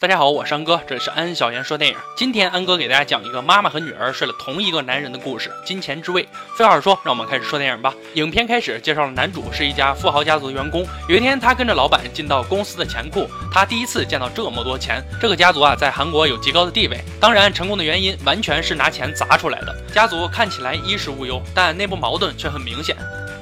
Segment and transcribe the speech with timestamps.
[0.00, 1.96] 大家好，我是安哥，这里是安小言说电影。
[2.16, 6.26] 今天安哥给大家讲一个妈妈和女儿睡了同一个男人的故事——金钱之位。
[6.56, 7.92] 废话少说，让我们开始说电影吧。
[8.14, 10.86] 影片开始介绍了男主是一家富豪家族的员工。
[11.06, 15.04] 有一天，他跟着老板进到公司的钱库，他第一次见到这么多钱。
[15.20, 16.98] 这个家族啊，在韩国有极高的地位。
[17.20, 19.76] 当然，成功的原因完全是拿钱砸出来的。
[19.92, 22.96] 家族看起来衣食无忧，但内部矛盾却很明显。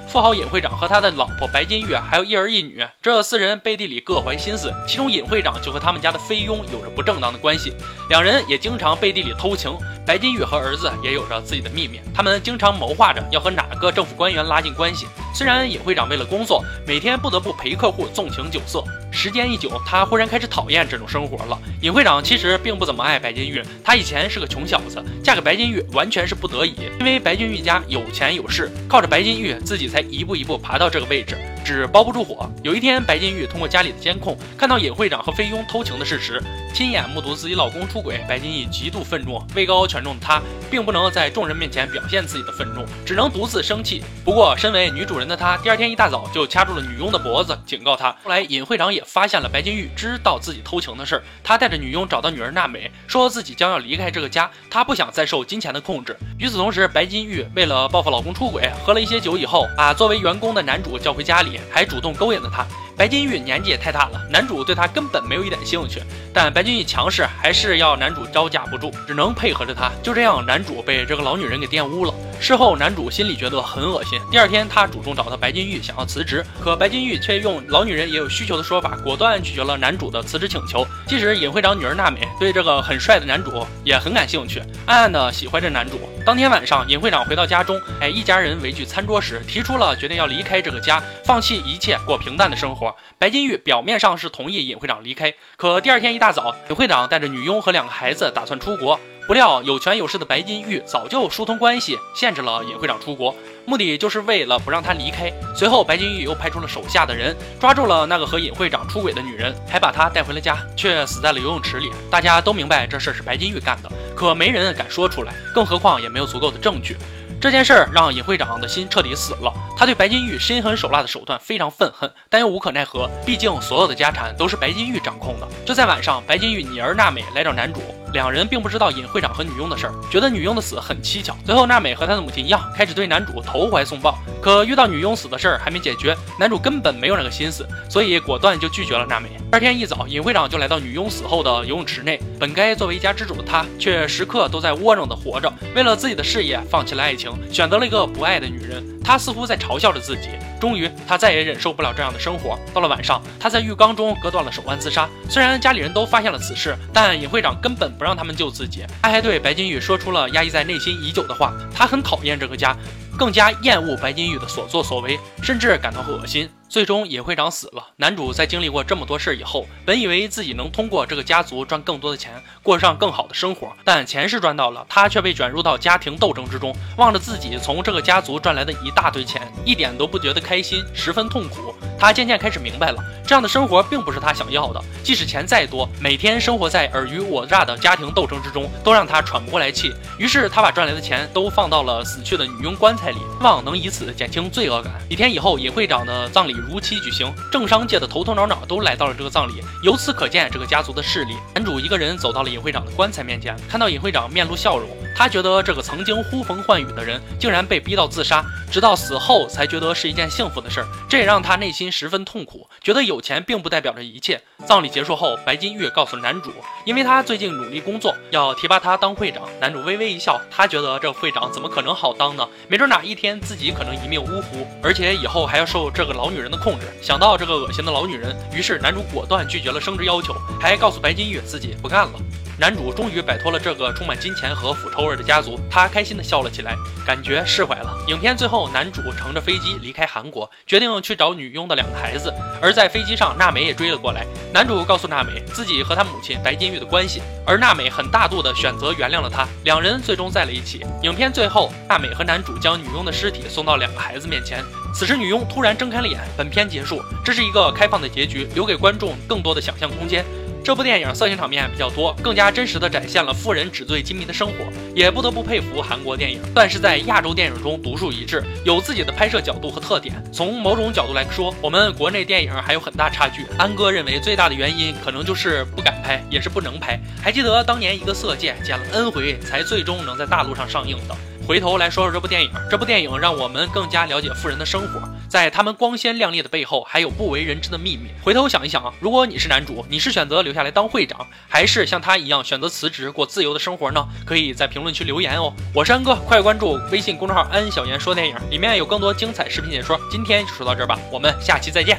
[0.08, 4.72] 富豪尹会长和他的老婆白金玉还有一儿一女，这四人背地里各怀心思。
[4.86, 7.74] 其中尹会长就和他们家的菲佣有着不正当的关系，
[8.08, 9.76] 两人也经常背地里偷情。
[10.06, 15.06] 白金玉和儿子也有着自己的秘密，他们经常谋划着要和哪个政府官员拉近关系。
[15.34, 18.82] 虽然尹会长为了工作，每天不得不陪客户纵情酒色，
[19.20, 21.58] 时间一久，他忽然开始讨厌这种生活了。
[21.82, 31.36] 尹会长其实并不怎么爱白金玉，他以前是个穷小子，嫁给白金玉完全是不得已，因为白金玉家有钱有势，靠着白金玉自己才一步一步爬到这个位置。
[31.68, 32.50] 纸包不住火。
[32.62, 39.38] 有一天，白金玉通过家里的监控看到尹会长和菲佣偷情的事实，亲眼目睹自己老公出轨，白金玉极度愤怒。
[39.54, 44.02] 位高权重的她，并不能在众人面前表现自己的愤怒，只能独自生气。
[44.24, 48.16] 不过，身为女主人的她，第二天一大早就掐住了女佣的脖子，警告她。
[48.24, 56.16] 后来，尹会长也发现了白金玉知道自己偷情的事儿，他带着女佣找到女儿娜美，说自己将要离开这个家，他不想再受金钱的控制。
[56.38, 61.57] 与此同时，白金玉为了报复老公出轨，喝了一些酒以后，把作为员工的男主叫回家里。
[61.70, 62.66] 还主动勾引了他。
[62.98, 66.02] 白金玉年纪也太大了，男主对她根本没有一点兴趣。
[66.34, 69.88] 但白金玉强势，还是要男主招架不住，只能配合着她。
[70.02, 72.12] 就这样，男主被这个老女人给玷污了。
[72.40, 74.20] 事后，男主心里觉得很恶心。
[74.32, 80.86] 第二天，他主动找到白金玉，想要辞职，可白金玉却用老女人也有需求的说法，果断拒绝了男主的辞职请求。
[81.06, 85.98] 即使尹会长女儿娜美对这个很帅的男主也很感兴趣，暗暗的喜欢着男主。
[86.24, 92.87] 当天晚上，尹会长回到家中，哎，一家人围聚餐桌时，提出了决定要离开这个家，放弃一切，过平淡的生活。
[93.18, 98.98] 白金玉表面上是同意尹会长离开，可第二天一大早，尹会长带着女佣和两个孩子打算出国。
[99.26, 103.34] 不料有权有势的白金玉早就疏通关系，限制了尹会长出国，
[103.66, 105.30] 目的就是为了不让他离开。
[105.54, 111.90] 随后，白金玉又派出了手下的人，抓住了那个和尹会长出轨的女人，还把她带回了家，却死在了游泳池里。
[112.10, 116.96] 大家都明白这事儿是白金玉干的，可没人敢说出来，更何况也没有足够的证据。
[117.40, 125.46] 这件事儿让尹会长的心彻底死了，他对白金玉心狠手辣的手段非常愤恨，但又无可奈何，毕竟所有的家产都是白金玉掌控的。
[125.64, 127.80] 就在晚上，白金玉女儿娜美来找男主，
[128.12, 131.36] 两人并不知道尹会长和女佣的事儿，觉得女佣的死很蹊跷。
[131.44, 134.18] 随后，娜美和她的母亲一样，开始对男主投怀送抱。
[134.40, 139.28] 可遇到女佣死的事儿还没解决，男主根本没有那个心思，所以果断就拒绝了娜美。
[139.28, 147.32] 第二天一早，尹会长就来到女佣死后的游泳池内，本该作为一家之主的他，却时刻都在窝囊的活着，为了自己的事业放弃了爱情。
[147.52, 150.30] 选择了一个不爱的女人，他似乎在嘲笑着自己。
[150.60, 152.58] 终于，他再也忍受不了这样的生活。
[152.74, 155.08] 到了晚上，他在浴缸中割断了手腕自杀。
[155.28, 158.84] 虽然家里人都发现了此事，但尹会长根本不让他们救自己。
[159.00, 162.76] 他还对白金玉说出了压抑在内心已久的话：他很讨厌这个家，
[163.18, 166.48] 更加厌恶白金玉的所作所为，甚至感到恶心。
[166.68, 167.88] 最终，尹会长死了。
[167.96, 173.72] 男主在经历过这么多事以后，本以为自己能通过这个家族赚更多的钱，过上更好的生活。
[173.84, 181.74] 但钱是赚到了，他却被卷入到家庭斗争之中，望着自己从这个家族赚来的一大堆钱，一点都不觉得开心，十分痛苦。
[181.98, 184.80] 他渐渐开始明白了，这样的生活并不是他想要的。
[185.02, 189.92] 即使钱再多，每天生活在尔虞我诈的家庭斗争之中，都让他喘不过来气。
[190.18, 194.92] 于是，他把赚来的钱都放到了死去的女佣棺材里，希望能以此减轻罪恶感。
[195.08, 196.52] 几天以后，尹会长的葬礼。
[196.52, 201.34] 如期举行，政商界的头头脑脑都来到了这个葬礼，由此可见这个家族的势力。
[201.54, 214.40] 男主一个人走到了尹会长的棺材面前，看到尹会长面露笑容，他觉得这个曾经呼风唤雨的人竟然被逼到自杀，直到死后才觉得是一件幸福的事儿，这也让他内心十分痛苦，觉得有钱并不代表着一切。
[214.66, 216.52] 葬礼结束后，白金玉告诉男主，
[216.84, 219.42] 因为他最近努力工作，要提拔他当会长。
[219.60, 222.46] 男主微微一笑，他觉得这会长怎么可能好当呢？
[222.68, 226.86] 没准哪一天自己可能一命呜呼，而且以后还要受这个老女人的控制。
[227.00, 232.12] 想到这个恶心的老女人，于是男主果断拒绝了升职要求，还告诉白金玉自己不干了。
[232.58, 236.74] 男主终于摆脱了这个充满金钱和腐臭味的家族，他开心的笑了起来，
[237.06, 237.96] 感觉释怀了。
[238.08, 242.34] 影片最后，男主乘着飞机离开韩国，决定去找女佣的两个孩子。
[242.60, 244.26] 而在飞机上，娜美也追了过来。
[244.52, 249.46] 男主告诉娜美自己和他母亲白金玉的关系，而娜美很大度的选择原谅了他。
[249.62, 250.84] 两人最终在了一起。
[251.02, 254.64] 影片最后，娜美和男主将女佣的尸体送到两个孩子面前。
[254.92, 256.18] 此时，女佣突然睁开了眼。
[256.36, 260.24] 本片结束，这是一个开放的结局，留给观众更多的想象空间。
[260.64, 264.54] 这部电影色情场面比较多，更加真实的展现了富人纸醉金迷的生活，
[264.94, 270.14] 也不得不佩服韩国电影，算是在亚洲电影中独树一帜，有自己的拍摄角度和特点。
[270.32, 273.46] 从某种角度来说，我们国内电影还有很大差距。
[273.56, 277.00] 安哥认为最大的原因可能就是不敢拍，也是不能拍。
[277.22, 281.16] 还记得当年一个色戒剪了 N 回才最终能在大陆上上映的。
[281.46, 288.08] 回头来说说这部电影，这部电影让我们更加了解富人的生活，在他们光鲜亮丽的背后，还有不为人知的秘密。
[288.22, 294.08] 回头想一想啊，如果你是男主，你是选择留下来当会长，还是像他一样选择辞职过自由的生活呢？
[294.24, 295.52] 可以在评论区留言哦。
[295.74, 300.00] 我是安哥，快关注微信公众号“安小言说电影”，里面有更多精彩视频解说。
[300.10, 301.98] 今天就说到这儿吧，我们下期再见。